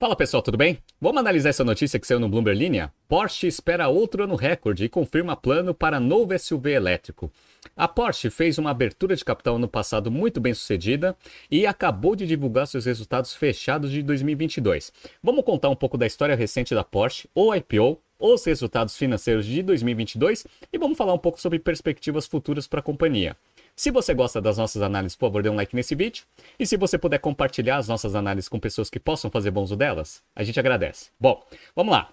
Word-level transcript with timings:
Fala 0.00 0.16
pessoal, 0.16 0.42
tudo 0.42 0.56
bem? 0.56 0.78
Vamos 0.98 1.20
analisar 1.20 1.50
essa 1.50 1.62
notícia 1.62 2.00
que 2.00 2.06
saiu 2.06 2.18
no 2.18 2.26
Bloomberg 2.26 2.58
Linha? 2.58 2.90
Porsche 3.06 3.46
espera 3.46 3.88
outro 3.88 4.24
ano 4.24 4.34
recorde 4.34 4.82
e 4.82 4.88
confirma 4.88 5.36
plano 5.36 5.74
para 5.74 6.00
novo 6.00 6.32
SUV 6.38 6.72
elétrico. 6.72 7.30
A 7.76 7.86
Porsche 7.86 8.30
fez 8.30 8.56
uma 8.56 8.70
abertura 8.70 9.14
de 9.14 9.22
capital 9.22 9.58
no 9.58 9.68
passado 9.68 10.10
muito 10.10 10.40
bem 10.40 10.54
sucedida 10.54 11.14
e 11.50 11.66
acabou 11.66 12.16
de 12.16 12.26
divulgar 12.26 12.66
seus 12.66 12.86
resultados 12.86 13.34
fechados 13.34 13.90
de 13.90 14.02
2022. 14.02 14.90
Vamos 15.22 15.44
contar 15.44 15.68
um 15.68 15.76
pouco 15.76 15.98
da 15.98 16.06
história 16.06 16.34
recente 16.34 16.74
da 16.74 16.82
Porsche, 16.82 17.28
o 17.34 17.54
IPO, 17.54 18.00
os 18.18 18.42
resultados 18.44 18.96
financeiros 18.96 19.44
de 19.44 19.62
2022 19.62 20.46
e 20.72 20.78
vamos 20.78 20.96
falar 20.96 21.12
um 21.12 21.18
pouco 21.18 21.38
sobre 21.38 21.58
perspectivas 21.58 22.26
futuras 22.26 22.66
para 22.66 22.80
a 22.80 22.82
companhia. 22.82 23.36
Se 23.80 23.90
você 23.90 24.12
gosta 24.12 24.42
das 24.42 24.58
nossas 24.58 24.82
análises, 24.82 25.16
por 25.16 25.28
favor, 25.28 25.42
dê 25.42 25.48
um 25.48 25.54
like 25.54 25.74
nesse 25.74 25.94
vídeo. 25.94 26.24
E 26.58 26.66
se 26.66 26.76
você 26.76 26.98
puder 26.98 27.18
compartilhar 27.18 27.78
as 27.78 27.88
nossas 27.88 28.14
análises 28.14 28.46
com 28.46 28.60
pessoas 28.60 28.90
que 28.90 29.00
possam 29.00 29.30
fazer 29.30 29.50
bom 29.50 29.62
uso 29.62 29.74
delas, 29.74 30.22
a 30.36 30.44
gente 30.44 30.60
agradece. 30.60 31.08
Bom, 31.18 31.42
vamos 31.74 31.92
lá. 31.92 32.12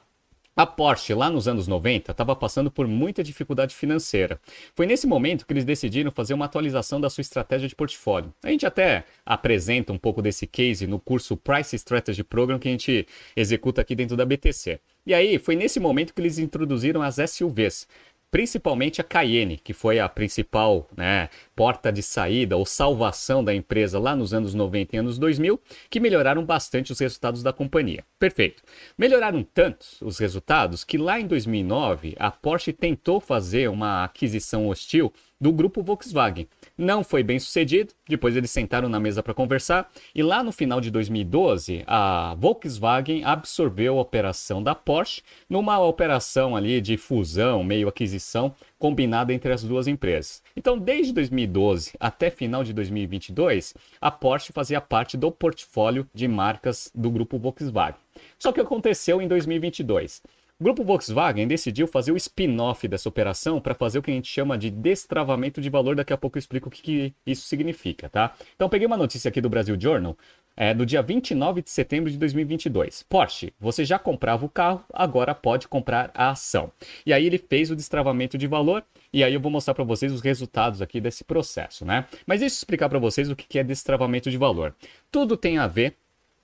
A 0.55 0.65
Porsche, 0.65 1.13
lá 1.13 1.29
nos 1.29 1.45
anos 1.45 1.67
90, 1.67 2.13
estava 2.13 2.33
passando 2.37 2.71
por 2.71 2.87
muita 2.87 3.21
dificuldade 3.21 3.75
financeira. 3.75 4.39
Foi 4.73 4.85
nesse 4.85 5.05
momento 5.05 5.45
que 5.45 5.51
eles 5.51 5.65
decidiram 5.65 6.09
fazer 6.09 6.33
uma 6.33 6.45
atualização 6.45 7.01
da 7.01 7.09
sua 7.09 7.21
estratégia 7.21 7.67
de 7.67 7.75
portfólio. 7.75 8.33
A 8.41 8.49
gente 8.49 8.65
até 8.65 9.03
apresenta 9.25 9.91
um 9.91 9.97
pouco 9.97 10.21
desse 10.21 10.47
case 10.47 10.87
no 10.87 11.01
curso 11.01 11.35
Price 11.35 11.75
Strategy 11.75 12.23
Program 12.23 12.57
que 12.59 12.69
a 12.69 12.71
gente 12.71 13.05
executa 13.35 13.81
aqui 13.81 13.93
dentro 13.93 14.15
da 14.15 14.25
BTC. 14.25 14.79
E 15.05 15.13
aí, 15.13 15.37
foi 15.37 15.57
nesse 15.57 15.81
momento 15.81 16.13
que 16.13 16.21
eles 16.21 16.39
introduziram 16.39 17.01
as 17.01 17.17
SUVs 17.29 17.87
principalmente 18.29 19.01
a 19.01 19.03
Cayenne, 19.03 19.57
que 19.57 19.73
foi 19.73 19.99
a 19.99 20.09
principal 20.09 20.87
né, 20.95 21.29
porta 21.55 21.91
de 21.91 22.03
saída 22.03 22.57
ou 22.57 22.65
salvação 22.65 23.43
da 23.43 23.53
empresa 23.53 23.99
lá 23.99 24.15
nos 24.15 24.33
anos 24.33 24.53
90 24.53 24.95
e 24.95 24.99
anos 24.99 25.17
2000, 25.17 25.59
que 25.89 25.99
melhoraram 25.99 26.45
bastante 26.45 26.91
os 26.91 26.99
resultados 26.99 27.41
da 27.41 27.53
companhia. 27.53 28.03
Perfeito. 28.19 28.63
Melhoraram 28.97 29.43
tantos 29.43 30.01
os 30.01 30.17
resultados 30.17 30.83
que 30.83 30.97
lá 30.97 31.19
em 31.19 31.27
2009 31.27 32.15
a 32.19 32.31
Porsche 32.31 32.73
tentou 32.73 33.19
fazer 33.19 33.69
uma 33.69 34.03
aquisição 34.03 34.67
hostil 34.67 35.13
do 35.39 35.51
grupo 35.51 35.83
Volkswagen. 35.83 36.47
Não 36.77 37.03
foi 37.03 37.23
bem 37.23 37.39
sucedido, 37.39 37.91
depois 38.07 38.35
eles 38.35 38.51
sentaram 38.51 38.87
na 38.87 38.99
mesa 38.99 39.23
para 39.23 39.33
conversar 39.33 39.89
e 40.13 40.21
lá 40.21 40.43
no 40.43 40.51
final 40.51 40.79
de 40.79 40.91
2012 40.91 41.83
a 41.87 42.35
Volkswagen 42.37 43.23
absorveu 43.23 43.97
a 43.97 44.01
operação 44.01 44.61
da 44.61 44.75
Porsche 44.75 45.23
numa 45.49 45.79
operação 45.79 46.55
ali 46.55 46.79
de 46.79 46.95
fusão, 46.95 47.63
meio 47.63 47.87
aquisição 47.87 48.53
combinada 48.77 49.33
entre 49.33 49.51
as 49.51 49.63
duas 49.63 49.87
empresas. 49.87 50.43
Então, 50.55 50.77
desde 50.77 51.11
2012 51.13 51.93
até 51.99 52.29
final 52.29 52.63
de 52.63 52.73
2022, 52.73 53.73
a 53.99 54.11
Porsche 54.11 54.53
fazia 54.53 54.79
parte 54.79 55.17
do 55.17 55.31
portfólio 55.31 56.07
de 56.13 56.27
marcas 56.27 56.91
do 56.93 57.09
grupo 57.09 57.39
Volkswagen. 57.39 57.99
Só 58.37 58.51
que 58.51 58.61
aconteceu 58.61 59.19
em 59.19 59.27
2022. 59.27 60.21
O 60.59 60.63
grupo 60.63 60.83
Volkswagen 60.83 61.47
decidiu 61.47 61.85
fazer 61.85 62.11
o 62.11 62.17
spin-off 62.17 62.87
dessa 62.87 63.07
operação 63.07 63.61
para 63.61 63.75
fazer 63.75 63.99
o 63.99 64.01
que 64.01 64.09
a 64.09 64.13
gente 64.15 64.27
chama 64.27 64.57
de 64.57 64.71
destravamento 64.71 65.61
de 65.61 65.69
valor. 65.69 65.95
Daqui 65.95 66.11
a 66.11 66.17
pouco 66.17 66.35
eu 66.35 66.39
explico 66.39 66.67
o 66.67 66.71
que, 66.71 66.81
que 66.81 67.13
isso 67.27 67.47
significa, 67.47 68.09
tá? 68.09 68.33
Então, 68.55 68.67
peguei 68.67 68.87
uma 68.87 68.97
notícia 68.97 69.29
aqui 69.29 69.39
do 69.39 69.51
Brasil 69.51 69.79
Journal, 69.79 70.17
é, 70.55 70.73
do 70.73 70.83
dia 70.83 71.03
29 71.03 71.61
de 71.61 71.69
setembro 71.69 72.09
de 72.09 72.17
2022. 72.17 73.03
Porsche, 73.03 73.53
você 73.59 73.85
já 73.85 73.99
comprava 73.99 74.47
o 74.47 74.49
carro, 74.49 74.83
agora 74.91 75.35
pode 75.35 75.67
comprar 75.67 76.09
a 76.15 76.31
ação. 76.31 76.71
E 77.05 77.13
aí 77.13 77.27
ele 77.27 77.37
fez 77.37 77.69
o 77.69 77.75
destravamento 77.75 78.35
de 78.35 78.47
valor 78.47 78.83
e 79.13 79.23
aí 79.23 79.35
eu 79.35 79.39
vou 79.39 79.51
mostrar 79.51 79.75
para 79.75 79.83
vocês 79.83 80.11
os 80.11 80.21
resultados 80.21 80.81
aqui 80.81 80.99
desse 80.99 81.23
processo, 81.23 81.85
né? 81.85 82.05
Mas 82.25 82.39
deixa 82.39 82.55
eu 82.55 82.57
explicar 82.57 82.89
para 82.89 82.97
vocês 82.97 83.29
o 83.29 83.35
que 83.35 83.59
é 83.59 83.63
destravamento 83.63 84.31
de 84.31 84.37
valor. 84.37 84.73
Tudo 85.11 85.37
tem 85.37 85.59
a 85.59 85.67
ver, 85.67 85.95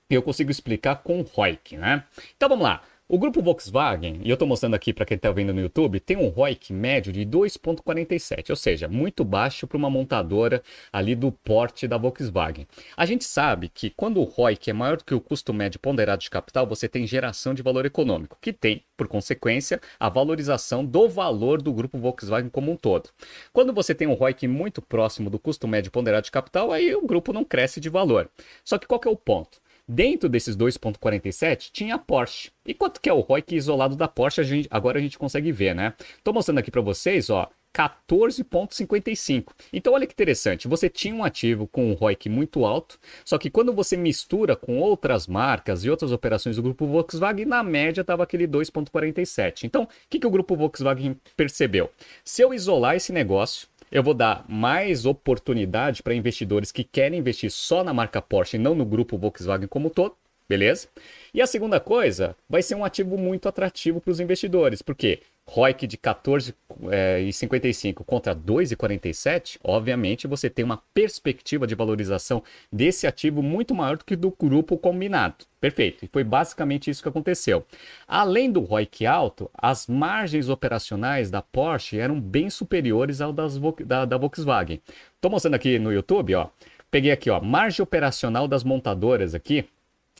eu 0.08 0.22
consigo 0.22 0.52
explicar 0.52 1.02
com 1.02 1.18
o 1.18 1.22
ROIC, 1.22 1.76
né? 1.76 2.04
Então 2.36 2.48
vamos 2.48 2.62
lá. 2.62 2.80
O 3.06 3.18
grupo 3.18 3.42
Volkswagen, 3.42 4.22
e 4.24 4.30
eu 4.30 4.32
estou 4.32 4.48
mostrando 4.48 4.72
aqui 4.72 4.90
para 4.90 5.04
quem 5.04 5.16
está 5.16 5.30
vendo 5.30 5.52
no 5.52 5.60
YouTube, 5.60 6.00
tem 6.00 6.16
um 6.16 6.28
ROIC 6.28 6.72
médio 6.72 7.12
de 7.12 7.26
2,47, 7.26 8.48
ou 8.48 8.56
seja, 8.56 8.88
muito 8.88 9.22
baixo 9.22 9.66
para 9.66 9.76
uma 9.76 9.90
montadora 9.90 10.62
ali 10.90 11.14
do 11.14 11.30
porte 11.30 11.86
da 11.86 11.98
Volkswagen. 11.98 12.66
A 12.96 13.04
gente 13.04 13.24
sabe 13.24 13.68
que 13.68 13.90
quando 13.90 14.22
o 14.22 14.24
ROIC 14.24 14.70
é 14.70 14.72
maior 14.72 14.96
do 14.96 15.04
que 15.04 15.14
o 15.14 15.20
custo 15.20 15.52
médio 15.52 15.78
ponderado 15.78 16.22
de 16.22 16.30
capital, 16.30 16.66
você 16.66 16.88
tem 16.88 17.06
geração 17.06 17.52
de 17.52 17.60
valor 17.60 17.84
econômico, 17.84 18.38
que 18.40 18.54
tem, 18.54 18.82
por 18.96 19.06
consequência, 19.06 19.82
a 20.00 20.08
valorização 20.08 20.82
do 20.82 21.06
valor 21.06 21.60
do 21.60 21.74
grupo 21.74 21.98
Volkswagen 21.98 22.48
como 22.48 22.72
um 22.72 22.76
todo. 22.76 23.10
Quando 23.52 23.74
você 23.74 23.94
tem 23.94 24.08
um 24.08 24.14
ROIC 24.14 24.48
muito 24.48 24.80
próximo 24.80 25.28
do 25.28 25.38
custo 25.38 25.68
médio 25.68 25.92
ponderado 25.92 26.24
de 26.24 26.30
capital, 26.30 26.72
aí 26.72 26.94
o 26.94 27.06
grupo 27.06 27.34
não 27.34 27.44
cresce 27.44 27.80
de 27.80 27.90
valor. 27.90 28.30
Só 28.64 28.78
que 28.78 28.86
qual 28.86 28.98
que 28.98 29.06
é 29.06 29.10
o 29.10 29.16
ponto? 29.16 29.62
Dentro 29.86 30.28
desses 30.28 30.56
2.47 30.56 31.70
tinha 31.70 31.96
a 31.96 31.98
Porsche. 31.98 32.50
E 32.64 32.72
quanto 32.72 33.00
que 33.00 33.08
é 33.08 33.12
o 33.12 33.20
ROIC 33.20 33.54
isolado 33.54 33.94
da 33.94 34.08
Porsche, 34.08 34.40
a 34.40 34.44
gente, 34.44 34.66
agora 34.70 34.98
a 34.98 35.02
gente 35.02 35.18
consegue 35.18 35.52
ver, 35.52 35.74
né? 35.74 35.92
Estou 36.16 36.32
mostrando 36.32 36.58
aqui 36.58 36.70
para 36.70 36.80
vocês, 36.80 37.28
ó, 37.28 37.50
14,55. 37.74 39.52
Então, 39.72 39.92
olha 39.92 40.06
que 40.06 40.12
interessante. 40.12 40.68
Você 40.68 40.88
tinha 40.88 41.14
um 41.14 41.24
ativo 41.24 41.66
com 41.66 41.90
um 41.90 41.94
ROIC 41.94 42.28
muito 42.28 42.64
alto, 42.64 42.98
só 43.24 43.36
que 43.36 43.50
quando 43.50 43.72
você 43.72 43.96
mistura 43.96 44.54
com 44.54 44.78
outras 44.78 45.26
marcas 45.26 45.84
e 45.84 45.90
outras 45.90 46.12
operações 46.12 46.54
do 46.56 46.62
grupo 46.62 46.86
Volkswagen, 46.86 47.44
na 47.44 47.64
média 47.64 48.02
estava 48.02 48.22
aquele 48.22 48.46
2,47. 48.46 49.64
Então, 49.64 49.82
o 49.82 49.88
que, 50.08 50.20
que 50.20 50.26
o 50.26 50.30
grupo 50.30 50.56
Volkswagen 50.56 51.16
percebeu? 51.36 51.90
Se 52.24 52.42
eu 52.42 52.54
isolar 52.54 52.94
esse 52.94 53.12
negócio, 53.12 53.66
eu 53.90 54.02
vou 54.02 54.14
dar 54.14 54.44
mais 54.48 55.06
oportunidade 55.06 56.02
para 56.02 56.14
investidores 56.14 56.72
que 56.72 56.84
querem 56.84 57.18
investir 57.18 57.50
só 57.50 57.84
na 57.84 57.94
marca 57.94 58.20
Porsche 58.20 58.56
e 58.56 58.60
não 58.60 58.74
no 58.74 58.84
grupo 58.84 59.18
Volkswagen 59.18 59.68
como 59.68 59.90
todo, 59.90 60.16
beleza? 60.48 60.88
E 61.32 61.42
a 61.42 61.46
segunda 61.46 61.80
coisa, 61.80 62.36
vai 62.48 62.62
ser 62.62 62.74
um 62.74 62.84
ativo 62.84 63.18
muito 63.18 63.48
atrativo 63.48 64.00
para 64.00 64.10
os 64.10 64.20
investidores, 64.20 64.82
porque 64.82 65.20
ROIC 65.46 65.86
de 65.86 65.98
14,55 65.98 68.00
é, 68.00 68.04
contra 68.04 68.34
2,47, 68.34 69.58
obviamente 69.62 70.26
você 70.26 70.48
tem 70.48 70.64
uma 70.64 70.82
perspectiva 70.94 71.66
de 71.66 71.74
valorização 71.74 72.42
desse 72.72 73.06
ativo 73.06 73.42
muito 73.42 73.74
maior 73.74 73.98
do 73.98 74.04
que 74.04 74.16
do 74.16 74.30
grupo 74.30 74.78
combinado. 74.78 75.44
Perfeito. 75.60 76.04
E 76.04 76.08
foi 76.08 76.24
basicamente 76.24 76.90
isso 76.90 77.02
que 77.02 77.08
aconteceu. 77.08 77.64
Além 78.06 78.50
do 78.50 78.60
ROIC 78.60 79.06
alto, 79.06 79.50
as 79.54 79.86
margens 79.86 80.48
operacionais 80.48 81.30
da 81.30 81.42
Porsche 81.42 81.98
eram 81.98 82.20
bem 82.20 82.48
superiores 82.48 83.20
ao 83.20 83.32
das, 83.32 83.58
da, 83.84 84.04
da 84.04 84.16
Volkswagen. 84.16 84.80
Estou 85.14 85.30
mostrando 85.30 85.54
aqui 85.54 85.78
no 85.78 85.92
YouTube, 85.92 86.34
ó. 86.34 86.48
Peguei 86.90 87.10
aqui, 87.10 87.28
ó, 87.28 87.40
margem 87.40 87.82
operacional 87.82 88.46
das 88.46 88.62
montadoras 88.62 89.34
aqui 89.34 89.66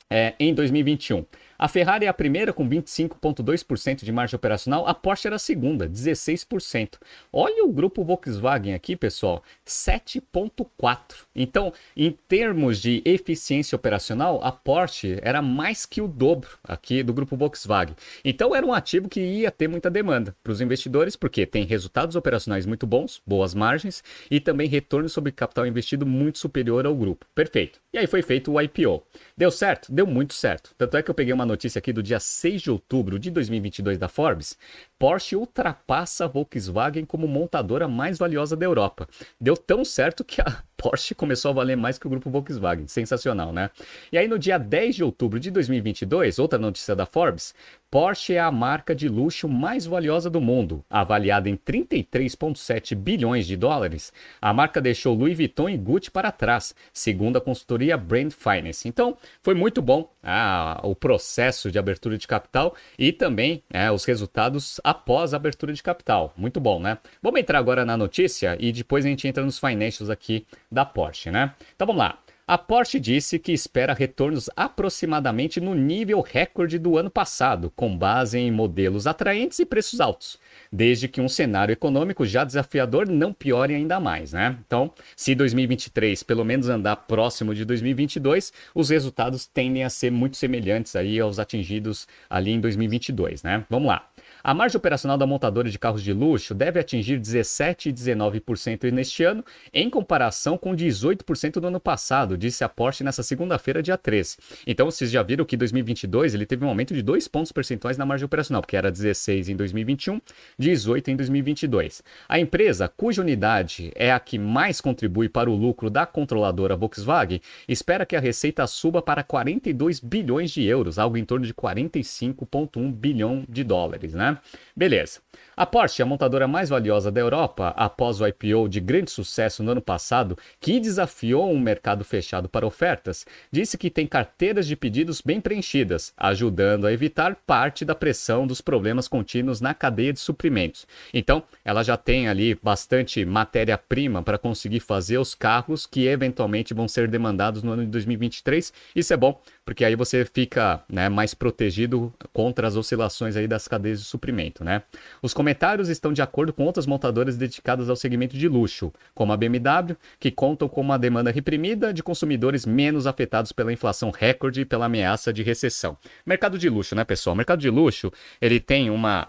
é, 0.09 0.33
em 0.39 0.53
2021. 0.53 1.25
A 1.57 1.67
Ferrari 1.69 2.05
é 2.05 2.09
a 2.09 2.13
primeira 2.13 2.51
com 2.51 2.67
25,2% 2.67 4.03
de 4.03 4.11
margem 4.11 4.35
operacional, 4.35 4.85
a 4.87 4.93
Porsche 4.93 5.27
era 5.27 5.37
a 5.37 5.39
segunda, 5.39 5.87
16%. 5.87 6.95
Olha 7.31 7.63
o 7.63 7.71
grupo 7.71 8.03
Volkswagen 8.03 8.73
aqui, 8.73 8.95
pessoal, 8.95 9.41
7,4%. 9.65 11.25
Então, 11.33 11.71
em 11.95 12.11
termos 12.11 12.81
de 12.81 13.01
eficiência 13.05 13.75
operacional, 13.75 14.41
a 14.43 14.51
Porsche 14.51 15.17
era 15.21 15.41
mais 15.41 15.85
que 15.85 16.01
o 16.01 16.07
dobro 16.07 16.49
aqui 16.63 17.01
do 17.01 17.13
grupo 17.13 17.37
Volkswagen. 17.37 17.95
Então, 18.23 18.53
era 18.53 18.65
um 18.65 18.73
ativo 18.73 19.07
que 19.07 19.21
ia 19.21 19.49
ter 19.49 19.69
muita 19.69 19.89
demanda 19.89 20.35
para 20.43 20.51
os 20.51 20.59
investidores, 20.59 21.15
porque 21.15 21.45
tem 21.45 21.63
resultados 21.63 22.15
operacionais 22.15 22.65
muito 22.65 22.85
bons, 22.85 23.21
boas 23.25 23.53
margens 23.53 24.03
e 24.29 24.39
também 24.39 24.67
retorno 24.67 25.07
sobre 25.07 25.31
capital 25.31 25.65
investido 25.65 26.05
muito 26.05 26.37
superior 26.37 26.85
ao 26.85 26.95
grupo. 26.95 27.25
Perfeito. 27.33 27.79
E 27.93 27.97
aí 27.97 28.07
foi 28.07 28.21
feito 28.21 28.51
o 28.51 28.61
IPO. 28.61 29.01
Deu 29.37 29.49
certo? 29.49 29.91
Deu 29.91 30.05
muito 30.05 30.33
certo. 30.33 30.71
Tanto 30.77 30.97
é 30.97 31.03
que 31.03 31.09
eu 31.09 31.15
peguei 31.15 31.33
uma 31.33 31.44
notícia 31.45 31.79
aqui 31.79 31.93
do 31.93 32.03
dia 32.03 32.19
6 32.19 32.61
de 32.61 32.71
outubro 32.71 33.17
de 33.19 33.29
2022 33.31 33.97
da 33.97 34.07
Forbes, 34.07 34.57
Porsche 34.97 35.35
ultrapassa 35.35 36.25
a 36.25 36.27
Volkswagen 36.27 37.05
como 37.05 37.27
montadora 37.27 37.87
mais 37.87 38.17
valiosa 38.17 38.55
da 38.55 38.65
Europa. 38.65 39.07
Deu 39.39 39.57
tão 39.57 39.83
certo 39.83 40.23
que 40.23 40.41
a 40.41 40.63
Porsche 40.77 41.15
começou 41.15 41.51
a 41.51 41.53
valer 41.53 41.75
mais 41.75 41.97
que 41.97 42.05
o 42.05 42.09
grupo 42.09 42.29
Volkswagen. 42.29 42.87
Sensacional, 42.87 43.51
né? 43.51 43.69
E 44.11 44.17
aí 44.17 44.27
no 44.27 44.37
dia 44.39 44.57
10 44.57 44.95
de 44.95 45.03
outubro 45.03 45.39
de 45.39 45.51
2022, 45.51 46.39
outra 46.39 46.59
notícia 46.59 46.95
da 46.95 47.05
Forbes, 47.05 47.53
Porsche 47.95 48.33
é 48.33 48.39
a 48.39 48.51
marca 48.51 48.93
de 48.93 49.07
luxo 49.07 49.47
mais 49.47 49.85
valiosa 49.85 50.29
do 50.29 50.41
mundo, 50.41 50.83
avaliada 50.89 51.49
em 51.49 51.55
33,7 51.55 52.93
bilhões 52.93 53.47
de 53.47 53.55
dólares. 53.55 54.11
A 54.41 54.51
marca 54.53 54.81
deixou 54.81 55.15
Louis 55.15 55.37
Vuitton 55.37 55.69
e 55.69 55.77
Gucci 55.77 56.11
para 56.11 56.29
trás, 56.29 56.75
segundo 56.91 57.37
a 57.37 57.41
consultoria 57.41 57.95
Brand 57.95 58.33
Finance. 58.33 58.85
Então, 58.85 59.17
foi 59.41 59.53
muito 59.55 59.81
bom 59.81 60.11
ah, 60.21 60.81
o 60.83 60.93
processo 60.93 61.71
de 61.71 61.79
abertura 61.79 62.17
de 62.17 62.27
capital 62.27 62.75
e 62.99 63.13
também 63.13 63.63
é, 63.71 63.89
os 63.89 64.03
resultados 64.03 64.81
após 64.85 65.33
a 65.33 65.37
abertura 65.37 65.73
de 65.73 65.81
capital. 65.81 66.31
Muito 66.37 66.59
bom, 66.59 66.79
né? 66.79 66.99
Vamos 67.19 67.39
entrar 67.39 67.57
agora 67.57 67.83
na 67.83 67.97
notícia 67.97 68.55
e 68.59 68.71
depois 68.71 69.03
a 69.03 69.09
gente 69.09 69.27
entra 69.27 69.43
nos 69.43 69.57
financials 69.57 70.11
aqui 70.11 70.45
da 70.71 70.85
Porsche, 70.85 71.31
né? 71.31 71.55
Então 71.75 71.87
vamos 71.87 71.99
lá. 71.99 72.19
A 72.47 72.59
Porsche 72.59 72.99
disse 72.99 73.39
que 73.39 73.51
espera 73.51 73.91
retornos 73.91 74.51
aproximadamente 74.55 75.59
no 75.59 75.73
nível 75.73 76.21
recorde 76.21 76.77
do 76.77 76.95
ano 76.95 77.09
passado, 77.09 77.73
com 77.75 77.97
base 77.97 78.37
em 78.37 78.51
modelos 78.51 79.07
atraentes 79.07 79.57
e 79.57 79.65
preços 79.65 79.99
altos, 79.99 80.37
desde 80.71 81.07
que 81.07 81.19
um 81.19 81.27
cenário 81.27 81.73
econômico 81.73 82.23
já 82.23 82.43
desafiador 82.43 83.09
não 83.09 83.33
piore 83.33 83.73
ainda 83.73 83.99
mais, 83.99 84.33
né? 84.33 84.55
Então, 84.67 84.93
se 85.15 85.33
2023 85.33 86.21
pelo 86.21 86.45
menos 86.45 86.69
andar 86.69 86.97
próximo 86.97 87.55
de 87.55 87.65
2022, 87.65 88.53
os 88.75 88.89
resultados 88.91 89.47
tendem 89.47 89.83
a 89.83 89.89
ser 89.89 90.11
muito 90.11 90.37
semelhantes 90.37 90.95
aí 90.95 91.19
aos 91.19 91.39
atingidos 91.39 92.07
ali 92.29 92.51
em 92.51 92.59
2022, 92.59 93.41
né? 93.41 93.65
Vamos 93.67 93.87
lá. 93.87 94.07
A 94.47 94.53
margem 94.53 94.77
operacional 94.77 95.17
da 95.17 95.25
montadora 95.25 95.67
de 95.67 95.79
carros 95.79 96.03
de 96.03 96.13
luxo 96.13 96.53
deve 96.53 96.79
atingir 96.79 97.17
17 97.17 97.89
e 97.89 97.91
19% 97.91 98.91
neste 98.91 99.23
ano, 99.23 99.43
em 99.73 99.89
comparação 99.89 100.55
com 100.55 100.75
18% 100.75 101.55
no 101.55 101.69
ano 101.69 101.79
passado, 101.79 102.37
disse 102.37 102.63
a 102.63 102.69
Porsche 102.69 103.03
nessa 103.03 103.23
segunda-feira, 103.23 103.81
dia 103.81 103.97
13. 103.97 104.37
Então, 104.67 104.85
vocês 104.85 105.09
já 105.09 105.23
viram 105.23 105.45
que 105.45 105.55
em 105.55 105.57
2022 105.57 106.35
ele 106.35 106.45
teve 106.45 106.63
um 106.63 106.67
aumento 106.67 106.93
de 106.93 107.01
2 107.01 107.27
pontos 107.27 107.51
percentuais 107.51 107.97
na 107.97 108.05
margem 108.05 108.23
operacional, 108.27 108.61
porque 108.61 108.77
era 108.77 108.91
16 108.91 109.49
em 109.49 109.55
2021, 109.55 110.21
18 110.59 111.09
em 111.09 111.15
2022. 111.15 112.03
A 112.29 112.39
empresa, 112.39 112.87
cuja 112.87 113.23
unidade 113.23 113.91
é 113.95 114.11
a 114.11 114.19
que 114.19 114.37
mais 114.37 114.79
contribui 114.79 115.27
para 115.27 115.49
o 115.49 115.55
lucro 115.55 115.89
da 115.89 116.05
controladora 116.05 116.75
Volkswagen, 116.75 117.41
espera 117.67 118.05
que 118.05 118.15
a 118.15 118.19
receita 118.19 118.67
suba 118.67 119.01
para 119.01 119.23
42 119.23 119.99
bilhões 119.99 120.51
de 120.51 120.63
euros, 120.63 120.99
algo 120.99 121.17
em 121.17 121.25
torno 121.25 121.47
de 121.47 121.53
45,1 121.55 122.93
bilhão 122.93 123.43
de 123.49 123.63
dólares, 123.63 124.13
né? 124.13 124.34
Beleza. 124.75 125.19
A 125.57 125.65
Porsche, 125.65 126.01
a 126.01 126.05
montadora 126.05 126.49
mais 126.49 126.67
valiosa 126.67 127.09
da 127.09 127.21
Europa, 127.21 127.69
após 127.77 128.19
o 128.19 128.27
IPO 128.27 128.67
de 128.67 128.81
grande 128.81 129.09
sucesso 129.09 129.63
no 129.63 129.71
ano 129.71 129.81
passado, 129.81 130.37
que 130.59 130.81
desafiou 130.81 131.49
um 131.49 131.59
mercado 131.59 132.03
fechado 132.03 132.49
para 132.49 132.67
ofertas, 132.67 133.25
disse 133.49 133.77
que 133.77 133.89
tem 133.89 134.05
carteiras 134.05 134.67
de 134.67 134.75
pedidos 134.75 135.21
bem 135.21 135.39
preenchidas, 135.39 136.13
ajudando 136.17 136.85
a 136.85 136.91
evitar 136.91 137.37
parte 137.47 137.85
da 137.85 137.95
pressão 137.95 138.45
dos 138.45 138.59
problemas 138.59 139.07
contínuos 139.07 139.61
na 139.61 139.73
cadeia 139.73 140.11
de 140.11 140.19
suprimentos. 140.19 140.85
Então, 141.13 141.41
ela 141.63 141.83
já 141.83 141.95
tem 141.95 142.27
ali 142.27 142.59
bastante 142.61 143.23
matéria-prima 143.23 144.21
para 144.21 144.37
conseguir 144.37 144.81
fazer 144.81 145.19
os 145.19 145.33
carros 145.33 145.85
que 145.85 146.05
eventualmente 146.05 146.73
vão 146.73 146.87
ser 146.87 147.07
demandados 147.07 147.63
no 147.63 147.71
ano 147.71 147.85
de 147.85 147.91
2023. 147.91 148.73
Isso 148.93 149.13
é 149.13 149.17
bom, 149.17 149.41
porque 149.63 149.85
aí 149.85 149.95
você 149.95 150.25
fica 150.25 150.83
né, 150.89 151.07
mais 151.07 151.33
protegido 151.33 152.13
contra 152.33 152.67
as 152.67 152.75
oscilações 152.75 153.37
aí 153.37 153.47
das 153.47 153.69
cadeias 153.69 153.99
de 153.99 154.05
suprimento, 154.25 154.63
né? 154.63 154.81
Os 155.21 155.33
comentários 155.33 155.87
estão 155.87 156.11
de 156.11 156.21
acordo 156.21 156.51
com 156.51 156.63
outras 156.63 156.87
montadoras 156.87 157.37
dedicadas 157.37 157.89
ao 157.89 157.95
segmento 157.95 158.35
de 158.35 158.47
luxo, 158.47 158.91
como 159.13 159.31
a 159.31 159.37
BMW, 159.37 159.95
que 160.19 160.31
contam 160.31 160.67
com 160.67 160.81
uma 160.81 160.97
demanda 160.97 161.29
reprimida 161.29 161.93
de 161.93 162.01
consumidores 162.01 162.65
menos 162.65 163.05
afetados 163.05 163.51
pela 163.51 163.71
inflação 163.71 164.09
recorde 164.09 164.61
e 164.61 164.65
pela 164.65 164.85
ameaça 164.85 165.31
de 165.31 165.43
recessão. 165.43 165.95
Mercado 166.25 166.57
de 166.57 166.67
luxo, 166.67 166.95
né, 166.95 167.03
pessoal? 167.03 167.35
Mercado 167.35 167.59
de 167.59 167.69
luxo, 167.69 168.11
ele 168.41 168.59
tem 168.59 168.89
uma 168.89 169.27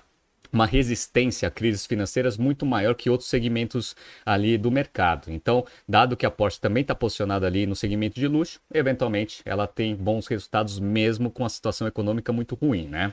uma 0.52 0.64
resistência 0.64 1.48
a 1.48 1.50
crises 1.50 1.84
financeiras 1.84 2.38
muito 2.38 2.64
maior 2.64 2.94
que 2.94 3.10
outros 3.10 3.28
segmentos 3.28 3.96
ali 4.24 4.56
do 4.56 4.70
mercado. 4.70 5.28
Então, 5.28 5.66
dado 5.88 6.16
que 6.16 6.24
a 6.24 6.30
Porsche 6.30 6.60
também 6.60 6.82
está 6.82 6.94
posicionada 6.94 7.46
ali 7.46 7.66
no 7.66 7.74
segmento 7.74 8.18
de 8.18 8.28
luxo, 8.28 8.60
eventualmente 8.72 9.42
ela 9.44 9.66
tem 9.66 9.94
bons 9.94 10.28
resultados 10.28 10.78
mesmo 10.78 11.30
com 11.30 11.44
a 11.44 11.48
situação 11.48 11.86
econômica 11.86 12.32
muito 12.32 12.54
ruim, 12.54 12.86
né? 12.86 13.12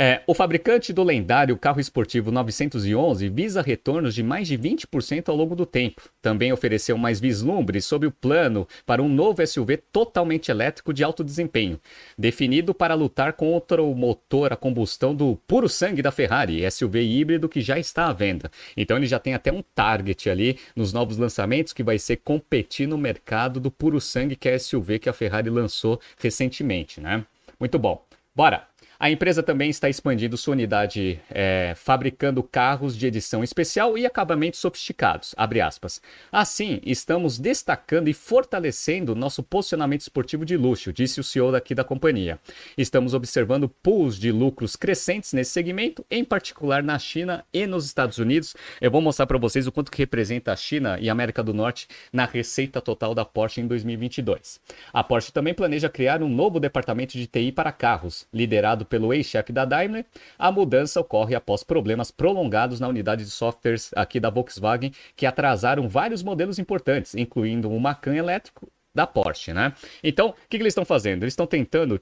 É, 0.00 0.22
o 0.28 0.32
fabricante 0.32 0.92
do 0.92 1.02
lendário 1.02 1.56
carro 1.56 1.80
esportivo 1.80 2.30
911 2.30 3.28
visa 3.30 3.60
retornos 3.60 4.14
de 4.14 4.22
mais 4.22 4.46
de 4.46 4.56
20% 4.56 5.28
ao 5.28 5.34
longo 5.34 5.56
do 5.56 5.66
tempo. 5.66 6.08
Também 6.22 6.52
ofereceu 6.52 6.96
mais 6.96 7.18
vislumbres 7.18 7.84
sobre 7.84 8.06
o 8.06 8.12
plano 8.12 8.64
para 8.86 9.02
um 9.02 9.08
novo 9.08 9.44
SUV 9.44 9.78
totalmente 9.92 10.52
elétrico 10.52 10.94
de 10.94 11.02
alto 11.02 11.24
desempenho, 11.24 11.80
definido 12.16 12.72
para 12.72 12.94
lutar 12.94 13.32
contra 13.32 13.82
o 13.82 13.92
motor 13.92 14.52
a 14.52 14.56
combustão 14.56 15.12
do 15.12 15.34
puro 15.48 15.68
sangue 15.68 16.00
da 16.00 16.12
Ferrari, 16.12 16.70
SUV 16.70 17.02
híbrido 17.02 17.48
que 17.48 17.60
já 17.60 17.76
está 17.76 18.06
à 18.06 18.12
venda. 18.12 18.52
Então 18.76 18.96
ele 18.96 19.06
já 19.06 19.18
tem 19.18 19.34
até 19.34 19.50
um 19.50 19.64
target 19.74 20.30
ali 20.30 20.60
nos 20.76 20.92
novos 20.92 21.16
lançamentos 21.16 21.72
que 21.72 21.82
vai 21.82 21.98
ser 21.98 22.18
competir 22.18 22.86
no 22.86 22.96
mercado 22.96 23.58
do 23.58 23.68
puro 23.68 24.00
sangue 24.00 24.36
que 24.36 24.48
é 24.48 24.56
SUV 24.60 25.00
que 25.00 25.08
a 25.08 25.12
Ferrari 25.12 25.50
lançou 25.50 26.00
recentemente, 26.20 27.00
né? 27.00 27.24
Muito 27.58 27.80
bom. 27.80 28.00
Bora! 28.32 28.77
A 29.00 29.08
empresa 29.08 29.44
também 29.44 29.70
está 29.70 29.88
expandindo 29.88 30.36
sua 30.36 30.54
unidade 30.54 31.20
é, 31.30 31.72
fabricando 31.76 32.42
carros 32.42 32.96
de 32.96 33.06
edição 33.06 33.44
especial 33.44 33.96
e 33.96 34.04
acabamentos 34.04 34.58
sofisticados. 34.58 35.36
Assim, 36.32 36.80
estamos 36.84 37.38
destacando 37.38 38.08
e 38.08 38.12
fortalecendo 38.12 39.14
nosso 39.14 39.40
posicionamento 39.40 40.00
esportivo 40.00 40.44
de 40.44 40.56
luxo, 40.56 40.92
disse 40.92 41.20
o 41.20 41.24
CEO 41.24 41.52
daqui 41.52 41.76
da 41.76 41.84
companhia. 41.84 42.40
Estamos 42.76 43.14
observando 43.14 43.68
pools 43.68 44.18
de 44.18 44.32
lucros 44.32 44.74
crescentes 44.74 45.32
nesse 45.32 45.52
segmento, 45.52 46.04
em 46.10 46.24
particular 46.24 46.82
na 46.82 46.98
China 46.98 47.44
e 47.52 47.68
nos 47.68 47.86
Estados 47.86 48.18
Unidos. 48.18 48.56
Eu 48.80 48.90
vou 48.90 49.00
mostrar 49.00 49.28
para 49.28 49.38
vocês 49.38 49.68
o 49.68 49.70
quanto 49.70 49.92
que 49.92 49.98
representa 49.98 50.52
a 50.52 50.56
China 50.56 50.98
e 51.00 51.08
a 51.08 51.12
América 51.12 51.40
do 51.40 51.54
Norte 51.54 51.86
na 52.12 52.24
receita 52.24 52.80
total 52.80 53.14
da 53.14 53.24
Porsche 53.24 53.60
em 53.60 53.66
2022. 53.68 54.60
A 54.92 55.04
Porsche 55.04 55.30
também 55.30 55.54
planeja 55.54 55.88
criar 55.88 56.20
um 56.20 56.28
novo 56.28 56.58
departamento 56.58 57.12
de 57.12 57.28
TI 57.28 57.52
para 57.52 57.70
carros, 57.70 58.26
liderado 58.34 58.87
pelo 58.88 59.12
ex-chefe 59.12 59.52
da 59.52 59.64
Daimler, 59.64 60.04
a 60.38 60.50
mudança 60.50 61.00
ocorre 61.00 61.34
após 61.34 61.62
problemas 61.62 62.10
prolongados 62.10 62.80
na 62.80 62.88
unidade 62.88 63.24
de 63.24 63.30
softwares 63.30 63.90
aqui 63.94 64.18
da 64.18 64.30
Volkswagen, 64.30 64.92
que 65.14 65.26
atrasaram 65.26 65.88
vários 65.88 66.22
modelos 66.22 66.58
importantes, 66.58 67.14
incluindo 67.14 67.70
o 67.70 67.80
Macan 67.80 68.14
elétrico 68.14 68.70
da 68.94 69.06
Porsche, 69.06 69.52
né? 69.52 69.72
Então, 70.02 70.30
o 70.30 70.34
que, 70.48 70.56
que 70.56 70.62
eles 70.62 70.72
estão 70.72 70.84
fazendo? 70.84 71.22
Eles 71.22 71.32
estão 71.32 71.46
tentando 71.46 72.00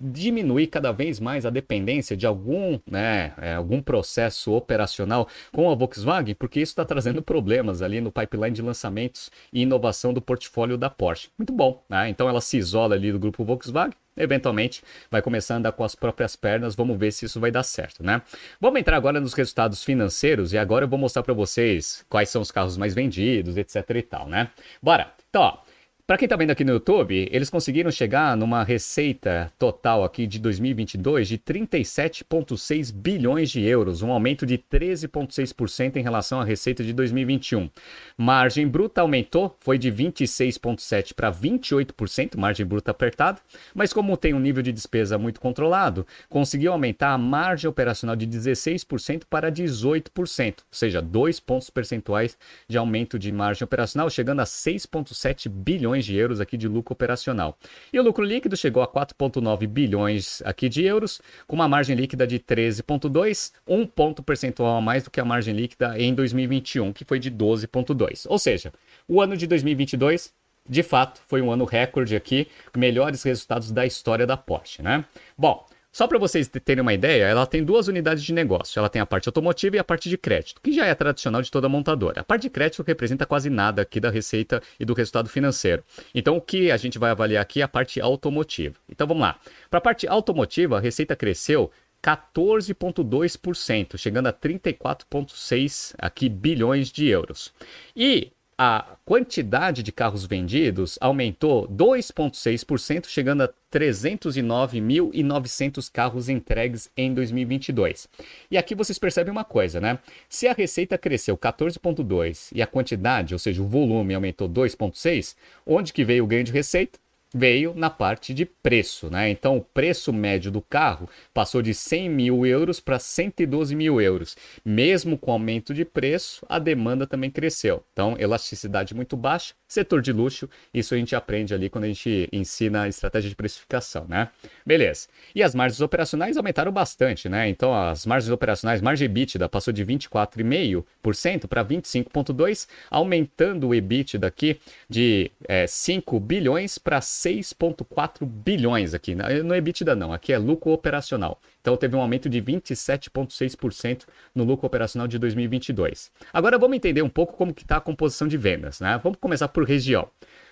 diminuir 0.00 0.68
cada 0.68 0.92
vez 0.92 1.18
mais 1.18 1.44
a 1.44 1.50
dependência 1.50 2.16
de 2.16 2.26
algum, 2.26 2.78
né, 2.88 3.32
é, 3.38 3.54
algum 3.54 3.82
processo 3.82 4.52
operacional 4.52 5.28
com 5.52 5.70
a 5.70 5.74
Volkswagen, 5.74 6.34
porque 6.34 6.60
isso 6.60 6.72
está 6.72 6.84
trazendo 6.84 7.20
problemas 7.20 7.82
ali 7.82 8.00
no 8.00 8.12
pipeline 8.12 8.54
de 8.54 8.62
lançamentos 8.62 9.30
e 9.52 9.62
inovação 9.62 10.12
do 10.12 10.20
portfólio 10.20 10.78
da 10.78 10.88
Porsche. 10.88 11.30
Muito 11.36 11.52
bom, 11.52 11.82
né? 11.88 12.08
Então 12.08 12.28
ela 12.28 12.40
se 12.40 12.56
isola 12.56 12.94
ali 12.94 13.10
do 13.10 13.18
grupo 13.18 13.44
Volkswagen, 13.44 13.94
eventualmente 14.16 14.82
vai 15.10 15.20
começar 15.20 15.54
a 15.54 15.56
andar 15.58 15.72
com 15.72 15.82
as 15.82 15.94
próprias 15.94 16.36
pernas, 16.36 16.74
vamos 16.74 16.96
ver 16.96 17.12
se 17.12 17.24
isso 17.24 17.40
vai 17.40 17.50
dar 17.50 17.62
certo, 17.62 18.02
né? 18.02 18.22
Vamos 18.60 18.80
entrar 18.80 18.96
agora 18.96 19.20
nos 19.20 19.34
resultados 19.34 19.82
financeiros 19.82 20.52
e 20.52 20.58
agora 20.58 20.84
eu 20.84 20.88
vou 20.88 20.98
mostrar 20.98 21.22
para 21.22 21.34
vocês 21.34 22.04
quais 22.08 22.28
são 22.28 22.42
os 22.42 22.50
carros 22.50 22.76
mais 22.76 22.94
vendidos, 22.94 23.56
etc 23.56 23.84
e 23.96 24.02
tal, 24.02 24.28
né? 24.28 24.50
Bora! 24.82 25.12
Então, 25.30 25.42
ó, 25.42 25.58
para 26.08 26.16
quem 26.16 26.24
está 26.24 26.36
vendo 26.36 26.52
aqui 26.52 26.64
no 26.64 26.72
YouTube, 26.72 27.28
eles 27.30 27.50
conseguiram 27.50 27.90
chegar 27.90 28.34
numa 28.34 28.64
receita 28.64 29.52
total 29.58 30.02
aqui 30.02 30.26
de 30.26 30.38
2022 30.38 31.28
de 31.28 31.36
37,6 31.36 32.90
bilhões 32.90 33.50
de 33.50 33.60
euros, 33.60 34.00
um 34.00 34.10
aumento 34.10 34.46
de 34.46 34.56
13,6% 34.56 35.96
em 35.96 36.02
relação 36.02 36.40
à 36.40 36.44
receita 36.44 36.82
de 36.82 36.94
2021. 36.94 37.68
Margem 38.16 38.66
bruta 38.66 39.02
aumentou, 39.02 39.54
foi 39.60 39.76
de 39.76 39.92
26,7% 39.92 41.12
para 41.12 41.30
28%, 41.30 42.38
margem 42.38 42.64
bruta 42.64 42.90
apertada, 42.90 43.38
mas 43.74 43.92
como 43.92 44.16
tem 44.16 44.32
um 44.32 44.40
nível 44.40 44.62
de 44.62 44.72
despesa 44.72 45.18
muito 45.18 45.38
controlado, 45.38 46.06
conseguiu 46.30 46.72
aumentar 46.72 47.12
a 47.12 47.18
margem 47.18 47.68
operacional 47.68 48.16
de 48.16 48.26
16% 48.26 49.24
para 49.28 49.52
18%, 49.52 50.60
ou 50.60 50.64
seja, 50.70 51.02
2 51.02 51.38
pontos 51.38 51.68
percentuais 51.68 52.38
de 52.66 52.78
aumento 52.78 53.18
de 53.18 53.30
margem 53.30 53.62
operacional, 53.62 54.08
chegando 54.08 54.40
a 54.40 54.44
6,7 54.44 55.50
bilhões 55.50 55.97
bilhões 55.98 56.04
de 56.04 56.16
euros 56.16 56.40
aqui 56.40 56.56
de 56.56 56.68
lucro 56.68 56.92
operacional. 56.92 57.58
E 57.92 57.98
o 57.98 58.02
lucro 58.02 58.24
líquido 58.24 58.56
chegou 58.56 58.82
a 58.82 58.88
4,9 58.88 59.66
bilhões 59.66 60.40
aqui 60.44 60.68
de 60.68 60.84
euros, 60.84 61.20
com 61.46 61.56
uma 61.56 61.68
margem 61.68 61.96
líquida 61.96 62.26
de 62.26 62.38
13,2, 62.38 63.52
um 63.66 63.86
ponto 63.86 64.22
percentual 64.22 64.76
a 64.76 64.80
mais 64.80 65.02
do 65.02 65.10
que 65.10 65.20
a 65.20 65.24
margem 65.24 65.54
líquida 65.54 65.98
em 65.98 66.14
2021, 66.14 66.92
que 66.92 67.04
foi 67.04 67.18
de 67.18 67.30
12,2. 67.30 68.26
Ou 68.28 68.38
seja, 68.38 68.72
o 69.06 69.20
ano 69.20 69.36
de 69.36 69.46
2022 69.46 70.36
de 70.70 70.82
fato, 70.82 71.22
foi 71.26 71.40
um 71.40 71.50
ano 71.50 71.64
recorde 71.64 72.14
aqui, 72.14 72.46
melhores 72.76 73.22
resultados 73.22 73.72
da 73.72 73.86
história 73.86 74.26
da 74.26 74.36
Porsche, 74.36 74.82
né? 74.82 75.02
Bom, 75.36 75.64
só 75.90 76.06
para 76.06 76.18
vocês 76.18 76.48
terem 76.48 76.82
uma 76.82 76.92
ideia, 76.92 77.24
ela 77.24 77.46
tem 77.46 77.64
duas 77.64 77.88
unidades 77.88 78.22
de 78.22 78.32
negócio. 78.32 78.78
Ela 78.78 78.88
tem 78.88 79.00
a 79.00 79.06
parte 79.06 79.28
automotiva 79.28 79.76
e 79.76 79.78
a 79.78 79.84
parte 79.84 80.08
de 80.08 80.18
crédito, 80.18 80.60
que 80.60 80.72
já 80.72 80.86
é 80.86 80.94
tradicional 80.94 81.42
de 81.42 81.50
toda 81.50 81.68
montadora. 81.68 82.20
A 82.20 82.24
parte 82.24 82.42
de 82.42 82.50
crédito 82.50 82.82
representa 82.86 83.26
quase 83.26 83.48
nada 83.48 83.82
aqui 83.82 83.98
da 83.98 84.10
receita 84.10 84.62
e 84.78 84.84
do 84.84 84.94
resultado 84.94 85.28
financeiro. 85.28 85.82
Então, 86.14 86.36
o 86.36 86.40
que 86.40 86.70
a 86.70 86.76
gente 86.76 86.98
vai 86.98 87.10
avaliar 87.10 87.42
aqui 87.42 87.60
é 87.60 87.64
a 87.64 87.68
parte 87.68 88.00
automotiva. 88.00 88.76
Então, 88.88 89.06
vamos 89.06 89.22
lá. 89.22 89.40
Para 89.70 89.78
a 89.78 89.82
parte 89.82 90.06
automotiva, 90.06 90.76
a 90.76 90.80
receita 90.80 91.16
cresceu 91.16 91.70
14,2%, 92.02 93.96
chegando 93.98 94.28
a 94.28 94.32
34,6 94.32 95.94
aqui 95.98 96.28
bilhões 96.28 96.92
de 96.92 97.06
euros. 97.08 97.52
E 97.96 98.30
a 98.60 98.96
quantidade 99.04 99.84
de 99.84 99.92
carros 99.92 100.26
vendidos 100.26 100.98
aumentou 101.00 101.68
2,6%, 101.68 103.06
chegando 103.06 103.44
a 103.44 103.50
309.900 103.72 105.88
carros 105.92 106.28
entregues 106.28 106.90
em 106.96 107.14
2022. 107.14 108.08
E 108.50 108.58
aqui 108.58 108.74
vocês 108.74 108.98
percebem 108.98 109.30
uma 109.30 109.44
coisa, 109.44 109.80
né? 109.80 110.00
Se 110.28 110.48
a 110.48 110.52
receita 110.52 110.98
cresceu 110.98 111.38
14,2% 111.38 112.48
e 112.52 112.60
a 112.60 112.66
quantidade, 112.66 113.32
ou 113.32 113.38
seja, 113.38 113.62
o 113.62 113.68
volume 113.68 114.12
aumentou 114.12 114.48
2,6%, 114.48 115.36
onde 115.64 115.92
que 115.92 116.04
veio 116.04 116.24
o 116.24 116.26
ganho 116.26 116.42
de 116.42 116.50
receita? 116.50 116.98
Veio 117.34 117.74
na 117.74 117.90
parte 117.90 118.32
de 118.32 118.44
preço, 118.44 119.10
né? 119.10 119.28
Então 119.28 119.56
o 119.56 119.60
preço 119.60 120.12
médio 120.12 120.50
do 120.50 120.62
carro 120.62 121.08
passou 121.34 121.60
de 121.60 121.74
100 121.74 122.08
mil 122.08 122.46
euros 122.46 122.80
para 122.80 122.98
112 122.98 123.74
mil 123.76 124.00
euros. 124.00 124.36
Mesmo 124.64 125.18
com 125.18 125.32
aumento 125.32 125.74
de 125.74 125.84
preço, 125.84 126.44
a 126.48 126.58
demanda 126.58 127.06
também 127.06 127.30
cresceu. 127.30 127.84
Então, 127.92 128.16
elasticidade 128.18 128.94
muito 128.94 129.16
baixa, 129.16 129.54
setor 129.66 130.00
de 130.00 130.12
luxo, 130.12 130.48
isso 130.72 130.94
a 130.94 130.98
gente 130.98 131.14
aprende 131.14 131.52
ali 131.52 131.68
quando 131.68 131.84
a 131.84 131.88
gente 131.88 132.28
ensina 132.32 132.82
a 132.82 132.88
estratégia 132.88 133.28
de 133.28 133.36
precificação, 133.36 134.06
né? 134.08 134.28
Beleza. 134.64 135.08
E 135.34 135.42
as 135.42 135.54
margens 135.54 135.80
operacionais 135.80 136.36
aumentaram 136.36 136.72
bastante, 136.72 137.28
né? 137.28 137.48
Então 137.48 137.74
as 137.74 138.06
margens 138.06 138.32
operacionais, 138.32 138.80
margem 138.80 139.04
EBITDA 139.04 139.48
passou 139.48 139.72
de 139.72 139.84
24,5% 139.84 141.46
para 141.46 141.64
25,2%, 141.64 142.68
aumentando 142.90 143.68
o 143.68 143.74
EBITDA 143.74 144.26
aqui 144.26 144.58
de 144.88 145.30
é, 145.46 145.66
5 145.66 146.18
bilhões 146.20 146.78
para 146.78 147.00
6,4 147.24 148.24
bilhões 148.24 148.94
aqui. 148.94 149.14
Não 149.14 149.54
é 149.54 149.58
EBITDA 149.58 149.96
não, 149.96 150.12
aqui 150.12 150.32
é 150.32 150.38
lucro 150.38 150.70
operacional. 150.70 151.40
Então 151.60 151.76
teve 151.76 151.96
um 151.96 152.00
aumento 152.00 152.28
de 152.28 152.40
27,6% 152.40 154.04
no 154.34 154.44
lucro 154.44 154.66
operacional 154.66 155.08
de 155.08 155.18
2022. 155.18 156.12
Agora 156.32 156.58
vamos 156.58 156.76
entender 156.76 157.02
um 157.02 157.08
pouco 157.08 157.34
como 157.34 157.52
que 157.52 157.62
está 157.62 157.76
a 157.76 157.80
composição 157.80 158.28
de 158.28 158.36
vendas. 158.36 158.80
Né? 158.80 158.98
Vamos 159.02 159.18
começar 159.20 159.48
por 159.48 159.64
região. 159.64 160.08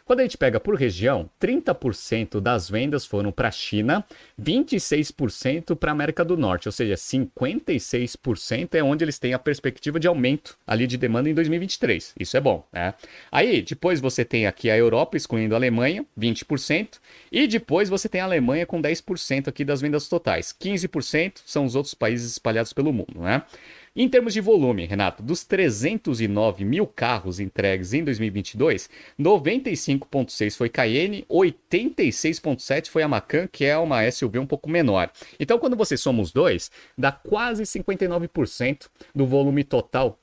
Quando 0.06 0.20
a 0.20 0.22
gente 0.22 0.38
pega 0.38 0.60
por 0.60 0.76
região, 0.76 1.28
30% 1.40 2.38
das 2.38 2.70
vendas 2.70 3.04
foram 3.04 3.32
para 3.32 3.48
a 3.48 3.50
China, 3.50 4.06
26% 4.40 5.74
para 5.74 5.90
a 5.90 5.92
América 5.92 6.24
do 6.24 6.36
Norte, 6.36 6.68
ou 6.68 6.72
seja, 6.72 6.94
56% 6.94 8.76
é 8.76 8.84
onde 8.84 9.04
eles 9.04 9.18
têm 9.18 9.34
a 9.34 9.38
perspectiva 9.38 9.98
de 9.98 10.06
aumento 10.06 10.56
ali 10.64 10.86
de 10.86 10.96
demanda 10.96 11.28
em 11.28 11.34
2023. 11.34 12.14
Isso 12.20 12.36
é 12.36 12.40
bom, 12.40 12.64
né? 12.72 12.94
Aí, 13.32 13.62
depois 13.62 13.98
você 13.98 14.24
tem 14.24 14.46
aqui 14.46 14.70
a 14.70 14.78
Europa, 14.78 15.16
excluindo 15.16 15.56
a 15.56 15.58
Alemanha, 15.58 16.06
20%, 16.16 17.00
e 17.32 17.48
depois 17.48 17.88
você 17.88 18.08
tem 18.08 18.20
a 18.20 18.26
Alemanha 18.26 18.64
com 18.64 18.80
10% 18.80 19.48
aqui 19.48 19.64
das 19.64 19.80
vendas 19.80 20.06
totais. 20.06 20.54
15% 20.56 21.40
são 21.44 21.64
os 21.64 21.74
outros 21.74 21.94
países 21.94 22.30
espalhados 22.30 22.72
pelo 22.72 22.92
mundo, 22.92 23.22
né? 23.22 23.42
Em 23.98 24.10
termos 24.10 24.34
de 24.34 24.42
volume, 24.42 24.84
Renato, 24.84 25.22
dos 25.22 25.42
309 25.42 26.66
mil 26.66 26.86
carros 26.86 27.40
entregues 27.40 27.94
em 27.94 28.04
2022, 28.04 28.90
95,6 29.18 30.54
foi 30.54 30.68
Cayenne, 30.68 31.24
86,7 31.30 32.88
foi 32.88 33.02
a 33.02 33.08
Macan, 33.08 33.48
que 33.50 33.64
é 33.64 33.78
uma 33.78 34.08
SUV 34.10 34.38
um 34.38 34.46
pouco 34.46 34.68
menor. 34.68 35.10
Então, 35.40 35.58
quando 35.58 35.74
você 35.74 35.96
soma 35.96 36.20
os 36.20 36.30
dois, 36.30 36.70
dá 36.98 37.10
quase 37.10 37.62
59% 37.62 38.86
do 39.14 39.24
volume 39.24 39.64
total 39.64 40.18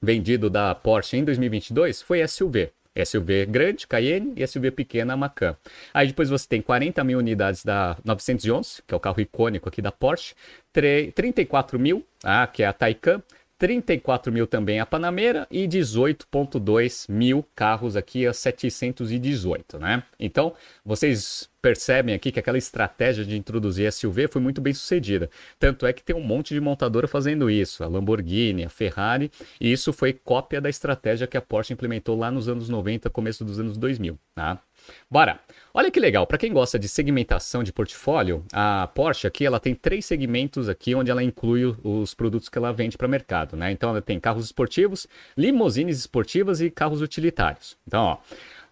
vendido 0.00 0.48
da 0.48 0.74
Porsche 0.74 1.18
em 1.18 1.24
2022 1.24 2.00
foi 2.00 2.26
SUV. 2.26 2.70
SUV 3.04 3.46
grande, 3.46 3.86
Cayenne, 3.86 4.32
e 4.36 4.46
SUV 4.46 4.70
pequena, 4.70 5.16
Macan. 5.16 5.56
Aí 5.92 6.08
depois 6.08 6.28
você 6.28 6.46
tem 6.48 6.62
40 6.62 7.02
mil 7.04 7.18
unidades 7.18 7.64
da 7.64 7.96
911, 8.04 8.82
que 8.86 8.94
é 8.94 8.96
o 8.96 9.00
carro 9.00 9.20
icônico 9.20 9.68
aqui 9.68 9.80
da 9.82 9.92
Porsche, 9.92 10.34
34 10.72 11.78
mil, 11.78 12.04
ah, 12.22 12.46
que 12.46 12.62
é 12.62 12.66
a 12.66 12.72
Taycan, 12.72 13.22
34 13.58 14.32
mil 14.32 14.46
também 14.46 14.78
a 14.78 14.86
Panamera 14.86 15.46
e 15.50 15.66
18,2 15.66 17.10
mil 17.10 17.44
carros 17.54 17.96
aqui 17.96 18.26
a 18.26 18.32
718, 18.32 19.78
né? 19.78 20.04
Então, 20.18 20.54
vocês 20.84 21.50
percebem 21.60 22.14
aqui 22.14 22.30
que 22.30 22.38
aquela 22.38 22.56
estratégia 22.56 23.24
de 23.24 23.36
introduzir 23.36 23.92
SUV 23.92 24.28
foi 24.28 24.40
muito 24.40 24.60
bem 24.60 24.72
sucedida. 24.72 25.28
Tanto 25.58 25.86
é 25.86 25.92
que 25.92 26.04
tem 26.04 26.14
um 26.14 26.22
monte 26.22 26.54
de 26.54 26.60
montadora 26.60 27.08
fazendo 27.08 27.50
isso, 27.50 27.82
a 27.82 27.88
Lamborghini, 27.88 28.64
a 28.64 28.70
Ferrari, 28.70 29.30
e 29.60 29.72
isso 29.72 29.92
foi 29.92 30.12
cópia 30.12 30.60
da 30.60 30.70
estratégia 30.70 31.26
que 31.26 31.36
a 31.36 31.42
Porsche 31.42 31.72
implementou 31.72 32.16
lá 32.16 32.30
nos 32.30 32.48
anos 32.48 32.68
90, 32.68 33.10
começo 33.10 33.44
dos 33.44 33.58
anos 33.58 33.76
2000, 33.76 34.16
tá? 34.34 34.62
Bora! 35.10 35.40
Olha 35.72 35.90
que 35.90 36.00
legal, 36.00 36.26
para 36.26 36.38
quem 36.38 36.52
gosta 36.52 36.78
de 36.78 36.88
segmentação 36.88 37.62
de 37.62 37.72
portfólio, 37.72 38.44
a 38.52 38.88
Porsche 38.92 39.26
aqui 39.26 39.46
ela 39.46 39.60
tem 39.60 39.74
três 39.74 40.04
segmentos 40.04 40.68
aqui 40.68 40.94
onde 40.94 41.10
ela 41.10 41.22
inclui 41.22 41.76
os 41.84 42.14
produtos 42.14 42.48
que 42.48 42.58
ela 42.58 42.72
vende 42.72 42.96
para 42.98 43.06
o 43.06 43.10
mercado, 43.10 43.56
né? 43.56 43.70
Então 43.70 43.90
ela 43.90 44.02
tem 44.02 44.18
carros 44.18 44.46
esportivos, 44.46 45.06
limousines 45.36 45.98
esportivas 45.98 46.60
e 46.60 46.70
carros 46.70 47.00
utilitários. 47.00 47.76
Então, 47.86 48.02
ó, 48.02 48.18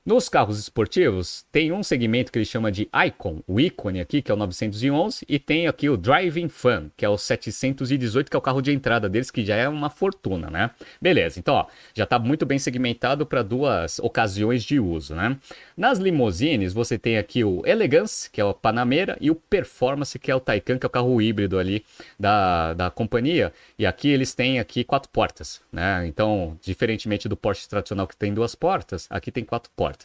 nos 0.06 0.28
carros 0.28 0.56
esportivos, 0.56 1.44
tem 1.50 1.72
um 1.72 1.82
segmento 1.82 2.30
que 2.30 2.38
ele 2.38 2.44
chama 2.44 2.70
de 2.70 2.88
Icon, 3.08 3.42
o 3.44 3.58
ícone 3.58 4.00
aqui, 4.00 4.22
que 4.22 4.30
é 4.30 4.34
o 4.34 4.36
911, 4.36 5.26
e 5.28 5.36
tem 5.36 5.66
aqui 5.66 5.90
o 5.90 5.96
Driving 5.96 6.48
Fun, 6.48 6.90
que 6.96 7.04
é 7.04 7.08
o 7.08 7.18
718, 7.18 8.30
que 8.30 8.36
é 8.36 8.38
o 8.38 8.42
carro 8.42 8.62
de 8.62 8.70
entrada 8.70 9.08
deles, 9.08 9.32
que 9.32 9.44
já 9.44 9.56
é 9.56 9.68
uma 9.68 9.90
fortuna, 9.90 10.48
né? 10.48 10.70
Beleza, 11.02 11.40
então, 11.40 11.56
ó, 11.56 11.66
já 11.92 12.04
está 12.04 12.20
muito 12.20 12.46
bem 12.46 12.56
segmentado 12.56 13.26
para 13.26 13.42
duas 13.42 13.98
ocasiões 13.98 14.62
de 14.62 14.78
uso, 14.78 15.12
né? 15.12 15.36
Nas 15.76 15.98
limousines, 15.98 16.72
você 16.72 16.96
tem 16.96 17.18
aqui 17.18 17.42
o 17.42 17.62
Elegance, 17.66 18.30
que 18.30 18.40
é 18.40 18.44
o 18.44 18.54
Panamera, 18.54 19.18
e 19.20 19.28
o 19.28 19.34
Performance, 19.34 20.16
que 20.20 20.30
é 20.30 20.36
o 20.36 20.38
Taycan, 20.38 20.78
que 20.78 20.86
é 20.86 20.88
o 20.88 20.90
carro 20.90 21.20
híbrido 21.20 21.58
ali 21.58 21.84
da, 22.16 22.74
da 22.74 22.90
companhia, 22.92 23.52
e 23.76 23.84
aqui 23.84 24.08
eles 24.08 24.34
têm 24.34 24.60
aqui 24.60 24.84
quatro 24.84 25.10
portas, 25.10 25.60
né? 25.72 26.06
Então, 26.06 26.56
diferentemente 26.62 27.28
do 27.28 27.36
Porsche 27.36 27.68
tradicional 27.68 28.06
que 28.06 28.16
tem 28.16 28.32
duas 28.32 28.54
portas, 28.54 29.08
aqui 29.10 29.32
tem 29.32 29.42
quatro 29.44 29.68
portas 29.74 29.95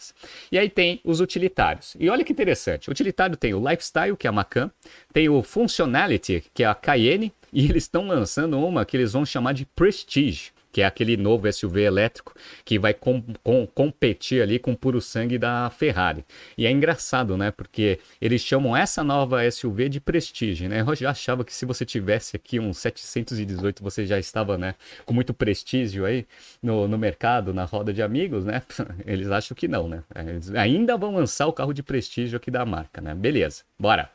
E 0.52 0.58
aí 0.58 0.70
tem 0.70 1.00
os 1.04 1.20
utilitários. 1.20 1.96
E 2.00 2.10
olha 2.10 2.24
que 2.24 2.32
interessante. 2.32 2.90
O 2.90 2.92
utilitário 2.92 3.36
tem 3.36 3.54
o 3.54 3.70
Lifestyle, 3.70 4.16
que 4.16 4.28
é 4.28 4.30
a 4.30 4.34
Macan, 4.34 4.72
tem 5.14 5.30
o 5.30 5.42
Functionality, 5.44 6.44
que 6.54 6.64
é 6.64 6.68
a 6.68 6.76
Cayenne, 6.76 7.34
e 7.52 7.66
eles 7.66 7.84
estão 7.84 8.08
lançando 8.08 8.60
uma 8.60 8.86
que 8.86 8.96
eles 8.96 9.14
vão 9.14 9.26
chamar 9.26 9.54
de 9.54 9.66
Prestige 9.66 10.52
que 10.72 10.82
é 10.82 10.86
aquele 10.86 11.18
novo 11.18 11.52
SUV 11.52 11.82
elétrico 11.82 12.34
que 12.64 12.80
vai 12.80 12.94
com, 12.94 13.22
com, 13.44 13.68
competir 13.68 14.42
ali 14.42 14.58
com 14.58 14.72
o 14.72 14.78
puro 14.78 15.02
sangue 15.02 15.38
da 15.38 15.70
Ferrari. 15.70 16.26
E 16.58 16.66
é 16.66 16.72
engraçado, 16.72 17.38
né? 17.38 17.52
Porque 17.52 18.00
eles 18.22 18.42
chamam 18.42 18.76
essa 18.76 19.04
nova 19.04 19.50
SUV 19.50 19.90
de 19.90 20.00
prestígio, 20.00 20.70
né? 20.70 20.82
Eu 20.82 20.96
já 20.96 21.12
achava 21.12 21.44
que 21.44 21.54
se 21.54 21.66
você 21.66 21.86
tivesse 21.86 22.36
aqui 22.36 22.60
um 22.60 22.74
718, 22.74 23.84
você 23.84 24.06
já 24.06 24.20
estava, 24.20 24.58
né, 24.58 24.76
com 25.06 25.14
muito 25.14 25.34
prestígio 25.34 26.06
aí 26.06 26.26
no, 26.62 26.88
no 26.88 26.98
mercado, 26.98 27.54
na 27.54 27.66
roda 27.66 27.94
de 27.94 28.02
amigos, 28.02 28.46
né? 28.46 28.62
Eles 29.06 29.30
acham 29.30 29.56
que 29.56 29.68
não, 29.68 29.88
né? 29.88 30.04
Eles 30.16 30.54
ainda 30.54 30.98
vão 30.98 31.16
lançar 31.16 31.48
o 31.48 31.54
carro 31.54 31.74
de 31.74 31.84
prestígio 31.84 32.38
aqui 32.38 32.50
da 32.50 32.66
marca, 32.66 33.02
né? 33.02 33.14
Beleza, 33.14 33.64
bora. 33.80 34.10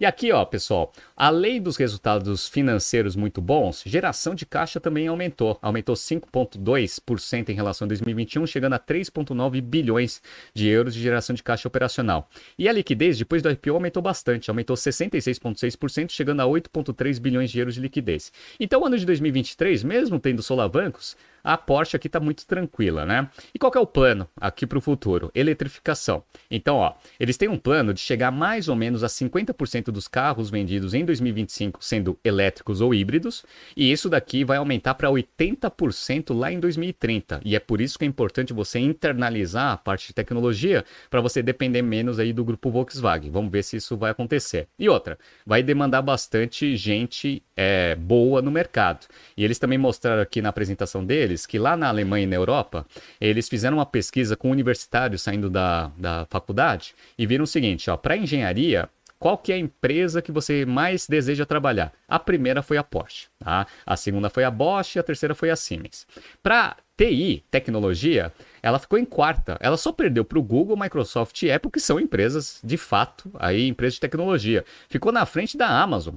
E 0.00 0.06
aqui, 0.06 0.30
ó, 0.30 0.44
pessoal, 0.44 0.92
além 1.16 1.60
dos 1.60 1.76
resultados 1.76 2.46
financeiros 2.48 3.16
muito 3.16 3.40
bons, 3.40 3.82
geração 3.84 4.32
de 4.32 4.46
caixa 4.46 4.78
também 4.78 5.08
aumentou. 5.08 5.58
Aumentou 5.60 5.96
5,2% 5.96 7.48
em 7.48 7.52
relação 7.52 7.84
a 7.84 7.88
2021, 7.88 8.46
chegando 8.46 8.74
a 8.74 8.78
3,9 8.78 9.60
bilhões 9.60 10.22
de 10.54 10.68
euros 10.68 10.94
de 10.94 11.00
geração 11.00 11.34
de 11.34 11.42
caixa 11.42 11.66
operacional. 11.66 12.30
E 12.56 12.68
a 12.68 12.72
liquidez, 12.72 13.18
depois 13.18 13.42
do 13.42 13.50
IPO, 13.50 13.72
aumentou 13.72 14.00
bastante, 14.00 14.48
aumentou 14.48 14.76
66,6%, 14.76 16.12
chegando 16.12 16.42
a 16.42 16.44
8,3 16.44 17.18
bilhões 17.18 17.50
de 17.50 17.58
euros 17.58 17.74
de 17.74 17.80
liquidez. 17.80 18.32
Então, 18.60 18.86
ano 18.86 18.96
de 18.96 19.04
2023, 19.04 19.82
mesmo 19.82 20.20
tendo 20.20 20.44
solavancos, 20.44 21.16
a 21.42 21.56
Porsche 21.56 21.96
aqui 21.96 22.06
está 22.06 22.20
muito 22.20 22.46
tranquila, 22.46 23.04
né? 23.06 23.28
E 23.54 23.58
qual 23.58 23.72
é 23.74 23.78
o 23.78 23.86
plano 23.86 24.28
aqui 24.40 24.66
para 24.66 24.78
o 24.78 24.80
futuro? 24.80 25.30
Eletrificação. 25.34 26.22
Então, 26.50 26.76
ó, 26.76 26.94
eles 27.18 27.36
têm 27.36 27.48
um 27.48 27.58
plano 27.58 27.92
de 27.92 28.00
chegar 28.00 28.30
mais 28.30 28.68
ou 28.68 28.76
menos 28.76 29.02
a 29.02 29.06
50% 29.06 29.90
dos 29.90 30.08
carros 30.08 30.50
vendidos 30.50 30.94
em 30.94 31.04
2025 31.04 31.78
sendo 31.84 32.18
elétricos 32.24 32.80
ou 32.80 32.94
híbridos, 32.94 33.44
e 33.76 33.90
isso 33.90 34.08
daqui 34.08 34.44
vai 34.44 34.56
aumentar 34.56 34.94
para 34.94 35.08
80% 35.08 36.36
lá 36.36 36.52
em 36.52 36.60
2030. 36.60 37.40
E 37.44 37.56
é 37.56 37.60
por 37.60 37.80
isso 37.80 37.98
que 37.98 38.04
é 38.04 38.08
importante 38.08 38.52
você 38.52 38.78
internalizar 38.78 39.72
a 39.72 39.76
parte 39.76 40.08
de 40.08 40.14
tecnologia 40.14 40.84
para 41.10 41.20
você 41.20 41.42
depender 41.42 41.82
menos 41.82 42.18
aí 42.18 42.32
do 42.32 42.44
grupo 42.44 42.70
Volkswagen. 42.70 43.30
Vamos 43.30 43.50
ver 43.50 43.62
se 43.62 43.76
isso 43.76 43.96
vai 43.96 44.10
acontecer. 44.10 44.68
E 44.78 44.88
outra, 44.88 45.18
vai 45.46 45.62
demandar 45.62 46.02
bastante 46.02 46.76
gente 46.76 47.42
é, 47.56 47.94
boa 47.94 48.40
no 48.40 48.50
mercado. 48.50 49.06
E 49.36 49.44
eles 49.44 49.58
também 49.58 49.78
mostraram 49.78 50.22
aqui 50.22 50.40
na 50.40 50.48
apresentação 50.48 51.04
deles 51.04 51.27
deles 51.28 51.46
que 51.46 51.58
lá 51.58 51.76
na 51.76 51.88
Alemanha 51.88 52.24
e 52.24 52.26
na 52.26 52.36
Europa, 52.36 52.86
eles 53.20 53.48
fizeram 53.48 53.76
uma 53.76 53.86
pesquisa 53.86 54.36
com 54.36 54.50
universitários 54.50 55.22
saindo 55.22 55.48
da, 55.48 55.92
da 55.96 56.26
faculdade 56.28 56.94
e 57.16 57.26
viram 57.26 57.44
o 57.44 57.46
seguinte, 57.46 57.90
ó, 57.90 57.96
para 57.96 58.16
engenharia, 58.16 58.88
qual 59.18 59.36
que 59.36 59.52
é 59.52 59.56
a 59.56 59.58
empresa 59.58 60.22
que 60.22 60.30
você 60.30 60.64
mais 60.64 61.06
deseja 61.06 61.44
trabalhar? 61.44 61.92
A 62.06 62.18
primeira 62.18 62.62
foi 62.62 62.76
a 62.76 62.84
Porsche, 62.84 63.26
tá? 63.38 63.66
a 63.84 63.96
segunda 63.96 64.30
foi 64.30 64.44
a 64.44 64.50
Bosch 64.50 64.96
e 64.96 64.98
a 64.98 65.02
terceira 65.02 65.34
foi 65.34 65.50
a 65.50 65.56
Siemens. 65.56 66.06
Para 66.42 66.76
TI, 66.96 67.44
tecnologia, 67.50 68.32
ela 68.62 68.78
ficou 68.78 68.98
em 68.98 69.04
quarta. 69.04 69.56
Ela 69.60 69.76
só 69.76 69.92
perdeu 69.92 70.24
para 70.24 70.38
o 70.38 70.42
Google, 70.42 70.76
Microsoft 70.76 71.42
e 71.42 71.50
Apple, 71.50 71.70
que 71.70 71.80
são 71.80 71.98
empresas 71.98 72.60
de 72.62 72.76
fato, 72.76 73.30
aí 73.38 73.68
empresas 73.68 73.94
de 73.94 74.00
tecnologia. 74.00 74.64
Ficou 74.88 75.12
na 75.12 75.26
frente 75.26 75.56
da 75.56 75.68
Amazon, 75.68 76.16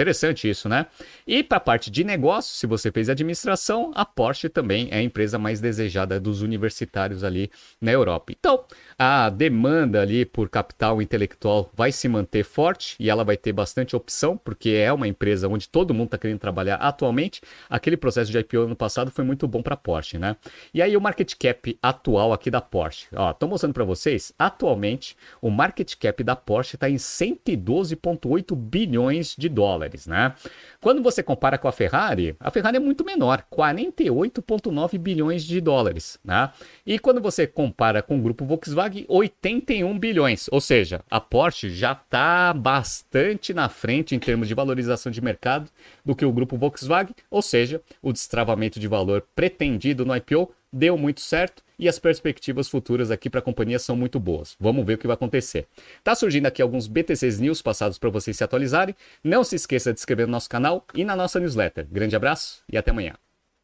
Interessante 0.00 0.48
isso, 0.48 0.66
né? 0.66 0.86
E 1.26 1.42
para 1.42 1.58
a 1.58 1.60
parte 1.60 1.90
de 1.90 2.02
negócio, 2.02 2.56
se 2.56 2.66
você 2.66 2.90
fez 2.90 3.10
administração, 3.10 3.92
a 3.94 4.02
Porsche 4.02 4.48
também 4.48 4.88
é 4.90 4.96
a 4.96 5.02
empresa 5.02 5.38
mais 5.38 5.60
desejada 5.60 6.18
dos 6.18 6.40
universitários 6.40 7.22
ali 7.22 7.50
na 7.78 7.92
Europa. 7.92 8.32
Então, 8.32 8.64
a 8.98 9.28
demanda 9.28 10.00
ali 10.00 10.24
por 10.24 10.48
capital 10.48 11.02
intelectual 11.02 11.70
vai 11.74 11.92
se 11.92 12.08
manter 12.08 12.44
forte 12.44 12.96
e 12.98 13.10
ela 13.10 13.24
vai 13.24 13.36
ter 13.36 13.52
bastante 13.52 13.94
opção, 13.94 14.38
porque 14.38 14.70
é 14.70 14.90
uma 14.90 15.06
empresa 15.06 15.48
onde 15.48 15.68
todo 15.68 15.92
mundo 15.92 16.06
está 16.06 16.16
querendo 16.16 16.38
trabalhar 16.38 16.76
atualmente. 16.76 17.42
Aquele 17.68 17.98
processo 17.98 18.32
de 18.32 18.38
IPO 18.38 18.60
ano 18.60 18.76
passado 18.76 19.10
foi 19.10 19.22
muito 19.22 19.46
bom 19.46 19.62
para 19.62 19.74
a 19.74 19.76
Porsche, 19.76 20.16
né? 20.16 20.34
E 20.72 20.80
aí 20.80 20.96
o 20.96 21.00
market 21.00 21.34
cap 21.38 21.78
atual 21.82 22.32
aqui 22.32 22.50
da 22.50 22.62
Porsche, 22.62 23.06
ó, 23.14 23.34
tô 23.34 23.46
mostrando 23.46 23.74
para 23.74 23.84
vocês, 23.84 24.32
atualmente 24.38 25.14
o 25.42 25.50
market 25.50 25.94
cap 25.96 26.24
da 26.24 26.34
Porsche 26.34 26.76
está 26.76 26.88
em 26.88 26.96
112,8 26.96 28.56
bilhões 28.56 29.36
de 29.36 29.48
dólares, 29.48 29.89
né? 30.06 30.34
Quando 30.80 31.02
você 31.02 31.22
compara 31.22 31.58
com 31.58 31.68
a 31.68 31.72
Ferrari, 31.72 32.36
a 32.40 32.50
Ferrari 32.50 32.76
é 32.76 32.80
muito 32.80 33.04
menor, 33.04 33.44
48,9 33.52 34.98
bilhões 34.98 35.44
de 35.44 35.60
dólares, 35.60 36.18
né? 36.24 36.50
E 36.86 36.98
quando 36.98 37.20
você 37.20 37.46
compara 37.46 38.02
com 38.02 38.18
o 38.18 38.22
grupo 38.22 38.44
Volkswagen, 38.44 39.04
81 39.08 39.98
bilhões, 39.98 40.48
ou 40.50 40.60
seja, 40.60 41.02
a 41.10 41.20
Porsche 41.20 41.70
já 41.70 41.92
está 41.92 42.52
bastante 42.52 43.52
na 43.52 43.68
frente 43.68 44.14
em 44.14 44.18
termos 44.18 44.48
de 44.48 44.54
valorização 44.54 45.10
de 45.10 45.20
mercado 45.20 45.70
do 46.04 46.14
que 46.14 46.24
o 46.24 46.32
grupo 46.32 46.56
Volkswagen, 46.56 47.14
ou 47.30 47.42
seja, 47.42 47.82
o 48.02 48.12
destravamento 48.12 48.80
de 48.80 48.88
valor 48.88 49.26
pretendido 49.34 50.04
no 50.04 50.16
IPO 50.16 50.52
deu 50.72 50.96
muito 50.96 51.20
certo 51.20 51.62
e 51.80 51.88
as 51.88 51.98
perspectivas 51.98 52.68
futuras 52.68 53.10
aqui 53.10 53.30
para 53.30 53.40
a 53.40 53.42
companhia 53.42 53.78
são 53.78 53.96
muito 53.96 54.20
boas. 54.20 54.54
Vamos 54.60 54.84
ver 54.84 54.94
o 54.94 54.98
que 54.98 55.06
vai 55.06 55.14
acontecer. 55.14 55.66
Tá 56.04 56.14
surgindo 56.14 56.46
aqui 56.46 56.60
alguns 56.60 56.86
BTCs 56.86 57.40
News 57.40 57.62
passados 57.62 57.98
para 57.98 58.10
vocês 58.10 58.36
se 58.36 58.44
atualizarem. 58.44 58.94
Não 59.24 59.42
se 59.42 59.56
esqueça 59.56 59.92
de 59.92 59.98
inscrever 59.98 60.26
no 60.26 60.32
nosso 60.32 60.48
canal 60.50 60.84
e 60.94 61.04
na 61.04 61.16
nossa 61.16 61.40
newsletter. 61.40 61.88
Grande 61.90 62.14
abraço 62.14 62.62
e 62.70 62.76
até 62.76 62.90
amanhã. 62.90 63.14